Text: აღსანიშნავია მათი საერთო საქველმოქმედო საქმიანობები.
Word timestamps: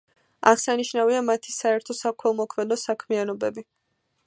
აღსანიშნავია 0.51 1.19
მათი 1.27 1.53
საერთო 1.57 1.97
საქველმოქმედო 1.99 2.81
საქმიანობები. 2.87 3.67